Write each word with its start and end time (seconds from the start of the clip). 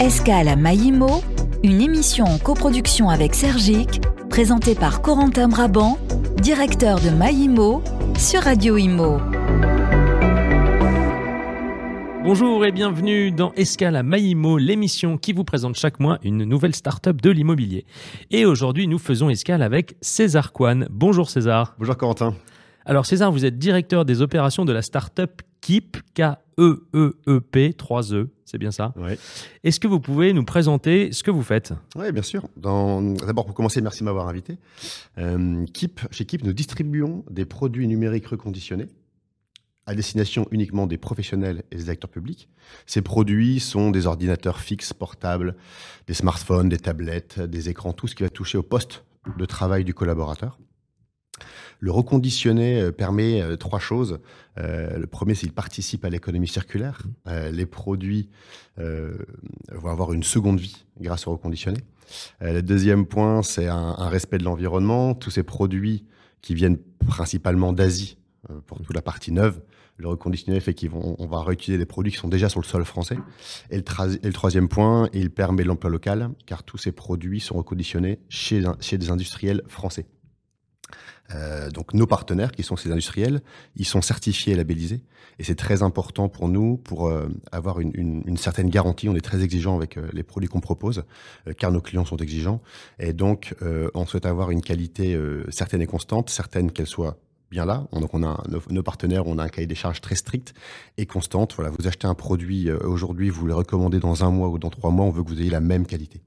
Escale 0.00 0.46
à 0.46 0.54
Maïmo, 0.54 1.24
une 1.64 1.80
émission 1.80 2.24
en 2.24 2.38
coproduction 2.38 3.10
avec 3.10 3.34
Sergic, 3.34 4.00
présentée 4.30 4.76
par 4.76 5.02
Corentin 5.02 5.48
Brabant, 5.48 5.98
directeur 6.40 7.00
de 7.00 7.10
Maïmo, 7.10 7.82
sur 8.16 8.42
Radio 8.42 8.76
Imo. 8.76 9.18
Bonjour 12.22 12.64
et 12.64 12.70
bienvenue 12.70 13.32
dans 13.32 13.52
Escale 13.54 13.96
à 13.96 14.04
Maïmo, 14.04 14.56
l'émission 14.56 15.18
qui 15.18 15.32
vous 15.32 15.42
présente 15.42 15.74
chaque 15.74 15.98
mois 15.98 16.20
une 16.22 16.44
nouvelle 16.44 16.76
start-up 16.76 17.20
de 17.20 17.30
l'immobilier. 17.30 17.84
Et 18.30 18.46
aujourd'hui, 18.46 18.86
nous 18.86 18.98
faisons 18.98 19.30
escale 19.30 19.62
avec 19.62 19.96
César 20.00 20.52
Kwan. 20.52 20.86
Bonjour 20.90 21.28
César. 21.28 21.74
Bonjour 21.76 21.96
Corentin. 21.96 22.34
Alors 22.84 23.06
César, 23.06 23.30
vous 23.32 23.44
êtes 23.44 23.58
directeur 23.58 24.04
des 24.04 24.22
opérations 24.22 24.64
de 24.64 24.72
la 24.72 24.82
start-up 24.82 25.42
KEEP, 25.60 25.98
K-E-E-E-P, 26.14 27.74
3 27.74 28.14
E, 28.14 28.28
c'est 28.44 28.58
bien 28.58 28.70
ça 28.70 28.94
Oui, 28.96 29.12
Est-ce 29.64 29.78
que 29.80 29.88
vous 29.88 30.00
pouvez 30.00 30.32
nous 30.32 30.44
présenter 30.44 31.12
ce 31.12 31.22
que 31.22 31.30
vous 31.30 31.42
faites 31.42 31.72
ouais, 31.96 32.12
bien 32.12 32.22
sûr. 32.22 32.48
Dans- 32.56 33.02
D'abord, 33.02 33.44
pour 33.44 33.54
commencer, 33.54 33.80
merci 33.82 34.00
de 34.00 34.04
m'avoir 34.04 34.28
invité. 34.28 34.56
Euh, 35.18 35.66
Keep, 35.74 36.00
chez 36.10 36.24
Keep, 36.24 36.44
nous 36.44 36.52
distribuons 36.52 37.24
des 37.30 37.44
produits 37.44 37.86
numériques 37.88 38.28
reconditionnés 38.28 38.86
à 39.84 39.94
destination 39.94 40.46
uniquement 40.50 40.86
des 40.86 40.98
professionnels 40.98 41.62
et 41.72 41.76
des 41.76 41.88
acteurs 41.90 42.10
publics. 42.10 42.48
Ces 42.86 43.00
produits 43.02 43.58
sont 43.58 43.90
des 43.90 44.06
ordinateurs 44.06 44.60
fixes, 44.60 44.92
portables, 44.92 45.56
des 46.06 46.14
smartphones, 46.14 46.68
des 46.68 46.76
tablettes, 46.78 47.40
des 47.40 47.68
écrans, 47.70 47.92
tout 47.94 48.06
ce 48.06 48.14
qui 48.14 48.22
va 48.22 48.28
toucher 48.28 48.58
au 48.58 48.62
poste 48.62 49.04
de 49.38 49.44
travail 49.46 49.84
du 49.84 49.94
collaborateur. 49.94 50.58
Le 51.80 51.92
reconditionné 51.92 52.80
euh, 52.80 52.92
permet 52.92 53.40
euh, 53.40 53.56
trois 53.56 53.78
choses. 53.78 54.18
Euh, 54.58 54.98
le 54.98 55.06
premier, 55.06 55.34
c'est 55.34 55.42
qu'il 55.46 55.52
participe 55.52 56.04
à 56.04 56.10
l'économie 56.10 56.48
circulaire. 56.48 57.02
Euh, 57.26 57.50
les 57.50 57.66
produits 57.66 58.28
vont 58.76 59.90
avoir 59.90 60.12
une 60.12 60.22
seconde 60.22 60.60
vie 60.60 60.84
grâce 61.00 61.26
au 61.26 61.32
reconditionné. 61.32 61.78
Le 62.40 62.60
deuxième 62.60 63.06
point, 63.06 63.42
c'est 63.42 63.66
un, 63.66 63.96
un 63.98 64.08
respect 64.08 64.38
de 64.38 64.44
l'environnement. 64.44 65.14
Tous 65.14 65.30
ces 65.30 65.42
produits 65.42 66.04
qui 66.42 66.54
viennent 66.54 66.78
principalement 67.06 67.72
d'Asie 67.72 68.18
pour 68.66 68.80
toute 68.80 68.94
la 68.94 69.02
partie 69.02 69.32
neuve, 69.32 69.60
le 69.96 70.06
reconditionné 70.06 70.60
fait 70.60 70.74
qu'on 70.74 71.16
on 71.18 71.26
va 71.26 71.42
réutiliser 71.42 71.76
des 71.76 71.86
produits 71.86 72.12
qui 72.12 72.18
sont 72.18 72.28
déjà 72.28 72.48
sur 72.48 72.60
le 72.60 72.64
sol 72.66 72.84
français. 72.84 73.18
Et 73.70 73.76
le, 73.76 73.82
tra- 73.82 74.16
et 74.22 74.26
le 74.26 74.32
troisième 74.32 74.68
point, 74.68 75.08
il 75.12 75.30
permet 75.30 75.64
l'emploi 75.64 75.90
local, 75.90 76.30
car 76.46 76.62
tous 76.62 76.78
ces 76.78 76.92
produits 76.92 77.40
sont 77.40 77.56
reconditionnés 77.56 78.20
chez, 78.28 78.64
un- 78.64 78.76
chez 78.78 78.96
des 78.96 79.10
industriels 79.10 79.62
français. 79.66 80.06
Euh, 81.34 81.70
donc 81.70 81.94
nos 81.94 82.06
partenaires, 82.06 82.52
qui 82.52 82.62
sont 82.62 82.76
ces 82.76 82.90
industriels, 82.90 83.40
ils 83.76 83.84
sont 83.84 84.00
certifiés 84.00 84.54
et 84.54 84.56
labellisés. 84.56 85.02
Et 85.38 85.44
c'est 85.44 85.54
très 85.54 85.82
important 85.82 86.28
pour 86.28 86.48
nous 86.48 86.76
pour 86.78 87.08
euh, 87.08 87.28
avoir 87.52 87.80
une, 87.80 88.36
certaine 88.36 88.70
garantie. 88.70 89.08
On 89.08 89.14
est 89.14 89.20
très 89.20 89.42
exigeant 89.42 89.76
avec 89.76 89.96
euh, 89.96 90.08
les 90.12 90.22
produits 90.22 90.48
qu'on 90.48 90.60
propose, 90.60 91.04
car 91.58 91.70
nos 91.70 91.80
clients 91.80 92.04
sont 92.04 92.16
exigeants. 92.16 92.60
Et 92.98 93.12
donc, 93.12 93.54
on 93.94 94.06
souhaite 94.06 94.26
avoir 94.26 94.50
une 94.50 94.62
qualité 94.62 95.18
certaine 95.50 95.80
et 95.80 95.86
constante, 95.86 96.30
certaine 96.30 96.72
qu'elle 96.72 96.86
soit 96.86 97.18
bien 97.50 97.64
là. 97.64 97.86
On- 97.92 98.00
donc, 98.00 98.14
on 98.14 98.22
a 98.22 98.42
nos, 98.70 98.82
partenaires, 98.82 99.26
on 99.26 99.38
a 99.38 99.44
un 99.44 99.48
cahier 99.48 99.66
des 99.66 99.74
charges 99.74 100.00
très 100.00 100.14
strict 100.14 100.54
et 100.96 101.06
constante. 101.06 101.54
Voilà, 101.54 101.70
vous 101.70 101.86
achetez 101.86 102.06
un 102.06 102.14
produit 102.14 102.70
aujourd'hui, 102.70 103.30
vous 103.30 103.46
le 103.46 103.54
recommandez 103.54 104.00
dans 104.00 104.24
un 104.24 104.30
mois 104.30 104.48
ou 104.48 104.58
dans 104.58 104.70
trois 104.70 104.90
mois, 104.90 105.06
on 105.06 105.10
veut 105.10 105.22
que 105.22 105.28
vous 105.28 105.40
ayez 105.40 105.50
la 105.50 105.60
même 105.60 105.86
qualité. 105.86 106.20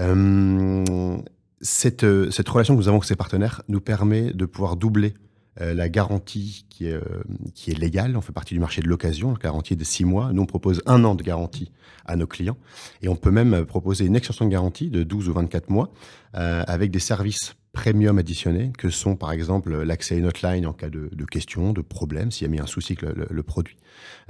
Euh, 0.00 1.18
cette, 1.60 2.04
euh, 2.04 2.30
cette 2.30 2.48
relation 2.48 2.74
que 2.74 2.80
nous 2.80 2.88
avons 2.88 2.98
avec 2.98 3.08
ces 3.08 3.16
partenaires 3.16 3.62
nous 3.68 3.80
permet 3.80 4.32
de 4.32 4.44
pouvoir 4.46 4.76
doubler 4.76 5.14
euh, 5.62 5.72
la 5.72 5.88
garantie 5.88 6.66
qui 6.68 6.86
est, 6.86 6.92
euh, 6.92 7.22
qui 7.54 7.70
est 7.70 7.78
légale. 7.78 8.14
On 8.16 8.20
fait 8.20 8.32
partie 8.32 8.52
du 8.52 8.60
marché 8.60 8.82
de 8.82 8.88
l'occasion, 8.88 9.32
la 9.32 9.38
garantie 9.38 9.72
est 9.72 9.76
de 9.76 9.84
six 9.84 10.04
mois. 10.04 10.32
Nous, 10.34 10.42
on 10.42 10.46
propose 10.46 10.82
un 10.84 11.02
an 11.04 11.14
de 11.14 11.22
garantie 11.22 11.72
à 12.04 12.16
nos 12.16 12.26
clients. 12.26 12.58
Et 13.00 13.08
on 13.08 13.16
peut 13.16 13.30
même 13.30 13.64
proposer 13.64 14.04
une 14.04 14.16
extension 14.16 14.44
de 14.44 14.50
garantie 14.50 14.90
de 14.90 15.02
12 15.02 15.30
ou 15.30 15.32
24 15.32 15.70
mois 15.70 15.90
euh, 16.34 16.62
avec 16.66 16.90
des 16.90 16.98
services 16.98 17.54
premium 17.76 18.16
additionnés 18.18 18.72
que 18.78 18.88
sont 18.88 19.16
par 19.16 19.32
exemple 19.32 19.82
l'accès 19.82 20.14
à 20.14 20.18
une 20.18 20.24
hotline 20.26 20.66
en 20.66 20.72
cas 20.72 20.88
de, 20.88 21.10
de 21.12 21.24
questions, 21.26 21.72
de 21.74 21.82
problèmes, 21.82 22.30
s'il 22.30 22.46
y 22.46 22.48
a 22.48 22.50
mis 22.50 22.58
un 22.58 22.66
souci 22.66 22.96
avec 23.00 23.30
le, 23.30 23.42
produit. 23.42 23.76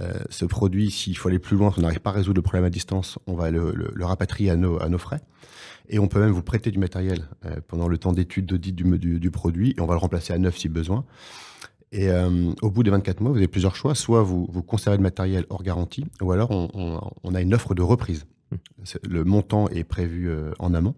Euh, 0.00 0.12
ce 0.30 0.44
produit, 0.44 0.90
s'il 0.90 1.16
faut 1.16 1.28
aller 1.28 1.38
plus 1.38 1.56
loin, 1.56 1.70
si 1.70 1.78
on 1.78 1.82
n'arrive 1.82 2.00
pas 2.00 2.10
à 2.10 2.14
résoudre 2.14 2.38
le 2.38 2.42
problème 2.42 2.64
à 2.64 2.70
distance, 2.70 3.18
on 3.28 3.34
va 3.34 3.50
le, 3.52 3.72
le- 3.72 3.90
le 3.94 4.04
rapatrier 4.04 4.50
à 4.50 4.56
nos, 4.56 4.82
à 4.82 4.88
nos 4.88 4.98
frais. 4.98 5.20
Et 5.88 6.00
on 6.00 6.08
peut 6.08 6.18
même 6.18 6.32
vous 6.32 6.42
prêter 6.42 6.72
du 6.72 6.78
matériel 6.80 7.28
euh, 7.44 7.60
pendant 7.68 7.86
le 7.86 7.96
temps 7.98 8.12
d'étude, 8.12 8.46
d'audit 8.46 8.74
du, 8.74 8.82
du, 8.98 9.20
du 9.20 9.30
produit, 9.30 9.74
et 9.78 9.80
on 9.80 9.86
va 9.86 9.94
le 9.94 10.00
remplacer 10.00 10.32
à 10.32 10.38
neuf 10.38 10.58
si 10.58 10.68
besoin. 10.68 11.04
Et 11.92 12.10
euh, 12.10 12.52
au 12.62 12.70
bout 12.72 12.82
des 12.82 12.90
24 12.90 13.20
mois, 13.20 13.30
vous 13.30 13.36
avez 13.38 13.46
plusieurs 13.46 13.76
choix. 13.76 13.94
Soit 13.94 14.22
vous, 14.24 14.48
vous 14.50 14.62
conservez 14.64 14.96
le 14.96 15.02
matériel 15.04 15.46
hors 15.50 15.62
garantie, 15.62 16.04
ou 16.20 16.32
alors 16.32 16.50
on, 16.50 16.68
on- 16.74 17.00
on 17.22 17.34
a 17.36 17.40
une 17.40 17.54
offre 17.54 17.74
de 17.76 17.82
reprise. 17.82 18.26
C'est- 18.82 19.04
Le 19.06 19.22
montant 19.22 19.68
est 19.68 19.84
prévu 19.84 20.28
en 20.58 20.74
amont. 20.74 20.96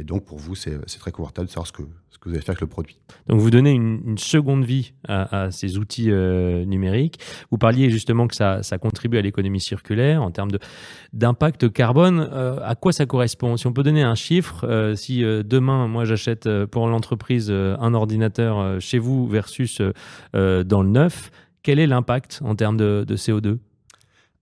Et 0.00 0.04
donc, 0.04 0.24
pour 0.24 0.38
vous, 0.38 0.54
c'est 0.54 0.80
très 0.98 1.12
confortable 1.12 1.46
de 1.46 1.52
savoir 1.52 1.66
ce 1.66 1.72
que, 1.72 1.82
ce 2.08 2.18
que 2.18 2.30
vous 2.30 2.34
allez 2.34 2.42
faire 2.42 2.52
avec 2.52 2.62
le 2.62 2.66
produit. 2.68 2.98
Donc 3.28 3.38
vous 3.38 3.50
donnez 3.50 3.72
une, 3.72 4.16
seconde 4.16 4.64
vie 4.64 4.94
à, 5.06 5.50
ces 5.50 5.76
outils 5.76 6.10
euh, 6.10 6.64
numériques. 6.64 7.20
Vous 7.50 7.58
parliez 7.58 7.90
justement 7.90 8.26
que 8.26 8.34
ça, 8.34 8.62
contribue 8.80 9.18
à 9.18 9.20
l'économie 9.20 9.60
circulaire 9.60 10.22
en 10.22 10.30
termes 10.30 10.50
d'impact 11.12 11.70
carbone. 11.70 12.26
Euh, 12.32 12.58
à 12.64 12.76
quoi 12.76 12.92
ça 12.92 13.04
correspond? 13.04 13.58
Si 13.58 13.66
on 13.66 13.74
peut 13.74 13.82
donner 13.82 14.02
un 14.02 14.14
chiffre, 14.14 14.66
euh, 14.66 14.94
si 14.94 15.20
demain, 15.20 15.86
moi 15.86 16.06
j'achète 16.06 16.48
pour 16.66 16.88
l'entreprise 16.88 17.50
un 17.50 17.92
ordinateur 17.92 18.80
chez 18.80 18.98
vous 18.98 19.28
versus 19.28 19.82
dans 20.32 20.82
le 20.82 20.88
neuf, 20.88 21.30
quel 21.62 21.78
est 21.78 21.86
l'impact 21.86 22.40
en 22.42 22.54
termes 22.54 22.78
de 22.78 23.16
CO2 23.16 23.58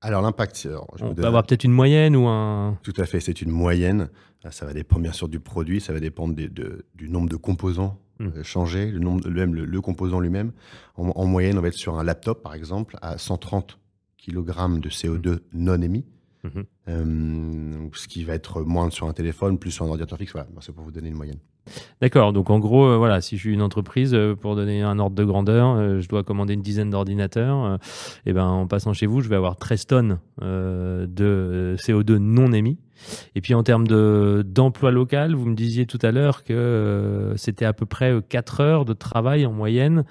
Alors, 0.01 0.23
l'impact, 0.23 0.69
On 1.01 1.15
peut 1.15 1.25
avoir 1.25 1.45
peut-être 1.45 1.65
une 1.65 1.73
moyenne 1.73 2.15
ou 2.15 2.27
un... 2.29 2.79
Tout 2.83 2.93
à 2.99 3.05
fait, 3.05 3.21
c'est 3.21 3.43
une 3.43 3.51
moyenne. 3.51 4.09
Euh, 4.47 4.51
Ça 4.51 4.65
va 4.65 4.73
dépendre 4.73 5.03
bien 5.03 5.13
sûr 5.13 5.29
du 5.29 5.41
produit, 5.41 5.81
ça 5.81 5.93
va 5.93 5.99
dépendre 6.01 6.35
des- 6.35 6.49
de- 6.49 6.85
du 6.95 7.09
nombre 7.09 7.29
de 7.29 7.37
composants 7.37 7.99
Mm. 8.21 8.27
euh, 8.37 8.43
changés, 8.45 8.91
le, 8.91 8.99
nombre, 9.01 9.29
même, 9.29 9.55
le, 9.55 9.65
le 9.65 9.81
composant 9.81 10.21
lui-même. 10.21 10.53
En, 10.97 11.09
en 11.11 11.27
moyenne, 11.27 11.59
on 11.59 11.61
va 11.61 11.69
être 11.69 11.75
sur 11.75 11.99
un 11.99 12.05
laptop, 12.05 12.43
par 12.43 12.55
exemple, 12.55 12.97
à 13.03 13.19
130 13.19 13.79
kg 14.19 14.81
de 14.81 14.89
CO2 14.89 15.41
non 15.53 15.81
émis, 15.83 16.05
Mhm. 16.55 16.65
Euh, 16.89 17.89
ce 17.95 18.09
qui 18.09 18.25
va 18.25 18.35
être 18.35 18.63
moins 18.63 18.91
sur 18.91 19.07
un 19.09 19.13
téléphone, 19.13 19.59
plus 19.59 19.71
sur 19.71 19.85
un 19.85 19.89
ordinateur 19.89 20.19
fixe. 20.19 20.33
Voilà, 20.33 20.49
c'est 20.61 20.73
pour 20.75 20.85
vous 20.85 20.91
donner 20.93 21.09
une 21.09 21.15
moyenne. 21.17 21.39
D'accord, 22.01 22.33
donc 22.33 22.49
en 22.49 22.59
gros, 22.59 22.87
euh, 22.87 22.97
voilà, 22.97 23.21
si 23.21 23.37
je 23.37 23.43
suis 23.43 23.53
une 23.53 23.61
entreprise, 23.61 24.15
euh, 24.15 24.35
pour 24.35 24.57
donner 24.57 24.83
un 24.83 24.99
ordre 24.99 25.15
de 25.15 25.25
grandeur, 25.25 26.01
je 26.01 26.09
dois 26.09 26.23
commander 26.25 26.55
une 26.55 26.63
dizaine 26.63 26.89
d'ordinateurs. 26.91 27.79
et 28.25 28.33
ben, 28.33 28.47
en 28.47 28.67
passant 28.67 28.95
chez 28.95 29.05
vous, 29.07 29.21
je 29.21 29.29
vais 29.29 29.37
avoir 29.37 29.57
13 29.57 29.87
tonnes 29.87 30.19
de 30.41 30.47
euh, 31.21 31.77
CO2 31.77 32.17
non 32.17 32.53
émis. 32.53 32.79
Et 33.35 33.41
puis 33.41 33.55
en 33.55 33.63
termes 33.63 33.87
de- 33.87 34.43
d'emploi 34.47 34.91
local, 34.91 35.35
vous 35.35 35.47
me 35.47 35.55
disiez 35.55 35.85
tout 35.87 35.99
à 36.03 36.11
l'heure 36.11 36.43
que 36.43 37.35
c'était 37.37 37.65
à 37.67 37.73
peu 37.73 37.87
près 37.87 38.15
4 38.29 38.61
heures 38.61 38.85
de 38.85 38.93
travail 38.95 39.45
en 39.47 39.53
moyenne 39.53 40.05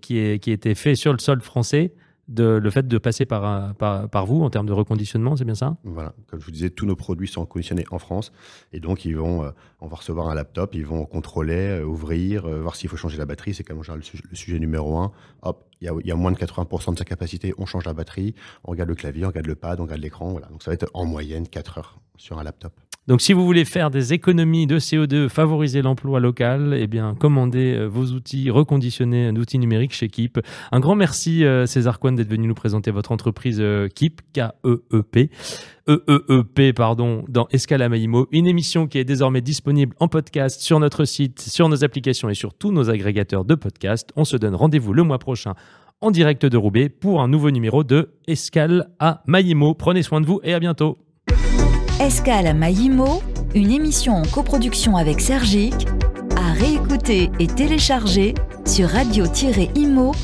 qui, 0.00 0.18
est, 0.18 0.38
qui 0.38 0.52
était 0.52 0.76
fait 0.76 0.94
sur 0.94 1.12
le 1.12 1.18
sol 1.18 1.40
français. 1.40 1.94
Le 2.28 2.70
fait 2.70 2.88
de 2.88 2.98
passer 2.98 3.24
par, 3.24 3.44
un- 3.44 3.72
par, 3.74 4.08
par 4.08 4.26
vous 4.26 4.42
en 4.42 4.50
termes 4.50 4.66
de 4.66 4.72
reconditionnement, 4.72 5.36
c'est 5.36 5.44
bien 5.44 5.54
ça? 5.54 5.76
Voilà, 5.84 6.12
comme 6.26 6.40
je 6.40 6.44
vous 6.46 6.50
disais, 6.50 6.70
tous 6.70 6.84
nos 6.86 6.96
produits 6.96 7.28
sont 7.28 7.46
conditionnés 7.46 7.84
en 7.92 7.98
France 8.00 8.32
et 8.72 8.80
donc 8.80 9.04
ils 9.04 9.16
vont, 9.16 9.44
euh, 9.44 9.50
on 9.80 9.86
va 9.86 9.96
recevoir 9.96 10.28
un 10.28 10.34
laptop, 10.34 10.74
ils 10.74 10.84
vont 10.84 11.04
contrôler, 11.04 11.54
euh, 11.80 11.84
ouvrir, 11.84 12.46
euh, 12.46 12.60
voir 12.60 12.74
s'il 12.74 12.88
faut 12.90 12.96
changer 12.96 13.16
la 13.18 13.26
batterie. 13.26 13.54
C'est 13.54 13.70
en 13.70 13.82
général 13.82 14.00
le, 14.30 14.36
sujet- 14.36 14.58
numéro 14.58 14.98
un. 14.98 15.12
Hop, 15.42 15.64
il 15.80 15.88
y 16.04 16.08
y 16.08 16.10
a 16.10 16.16
moins 16.16 16.32
de 16.32 16.36
80% 16.38 16.94
de 16.94 16.98
sa 16.98 17.04
capacité, 17.04 17.54
on 17.58 17.66
change 17.66 17.84
la 17.84 17.92
batterie, 17.92 18.34
on 18.64 18.70
regarde 18.72 18.88
le 18.88 18.94
clavier, 18.96 19.24
on 19.24 19.28
regarde 19.28 19.46
le 19.46 19.54
pad, 19.54 19.78
on 19.78 19.84
regarde 19.84 20.00
l'écran. 20.00 20.30
Voilà, 20.30 20.48
donc 20.48 20.62
ça 20.62 20.70
va 20.70 20.74
être 20.74 20.88
en 20.94 21.04
moyenne 21.04 21.46
4 21.46 21.78
heures 21.78 22.00
sur 22.16 22.38
un 22.38 22.42
laptop. 22.42 22.72
Donc, 23.08 23.20
si 23.20 23.32
vous 23.32 23.44
voulez 23.44 23.64
faire 23.64 23.90
des 23.90 24.12
économies 24.12 24.66
de 24.66 24.80
CO2, 24.80 25.28
favoriser 25.28 25.80
l'emploi 25.80 26.18
local, 26.18 26.76
eh 26.76 26.88
bien, 26.88 27.14
commandez 27.14 27.74
euh, 27.76 27.86
vos 27.86 28.06
outils 28.06 28.50
reconditionnés 28.50 29.30
d'outils 29.30 29.60
numériques 29.60 29.92
chez 29.92 30.08
Keep. 30.08 30.40
Un 30.72 30.80
grand 30.80 30.96
merci, 30.96 31.44
euh, 31.44 31.66
César 31.66 32.00
Coine, 32.00 32.16
d'être 32.16 32.28
venu 32.28 32.48
nous 32.48 32.54
présenter 32.54 32.90
votre 32.90 33.12
entreprise 33.12 33.58
euh, 33.60 33.86
Keep, 33.88 34.22
K-E-E-P. 34.32 35.30
E-E-E-P, 35.88 36.72
pardon, 36.72 37.24
dans 37.28 37.46
Escala 37.52 37.88
Maïmo, 37.88 38.26
une 38.32 38.48
émission 38.48 38.88
qui 38.88 38.98
est 38.98 39.04
désormais 39.04 39.40
disponible 39.40 39.94
en 40.00 40.08
podcast 40.08 40.60
sur 40.60 40.80
notre 40.80 41.04
site, 41.04 41.40
sur 41.40 41.68
nos 41.68 41.84
applications 41.84 42.28
et 42.28 42.34
sur 42.34 42.54
tous 42.54 42.72
nos 42.72 42.90
agrégateurs 42.90 43.44
de 43.44 43.54
podcasts. 43.54 44.10
On 44.16 44.24
se 44.24 44.36
donne 44.36 44.56
rendez-vous 44.56 44.92
le 44.92 45.04
mois 45.04 45.20
prochain 45.20 45.54
en 46.00 46.10
direct 46.10 46.44
de 46.44 46.56
Roubaix 46.56 46.88
pour 46.88 47.22
un 47.22 47.28
nouveau 47.28 47.52
numéro 47.52 47.84
de 47.84 48.10
Escale 48.26 48.90
à 48.98 49.22
Maïmo. 49.26 49.74
Prenez 49.74 50.02
soin 50.02 50.20
de 50.20 50.26
vous 50.26 50.40
et 50.42 50.54
à 50.54 50.58
bientôt. 50.58 51.05
Escale 52.00 52.46
à 52.46 52.52
Maïmo, 52.52 53.22
une 53.54 53.70
émission 53.70 54.14
en 54.14 54.22
coproduction 54.26 54.96
avec 54.96 55.20
Sergic, 55.20 55.74
à 56.36 56.52
réécouter 56.52 57.30
et 57.40 57.46
télécharger 57.46 58.34
sur 58.66 58.90
radio-imo.fr. 58.90 60.16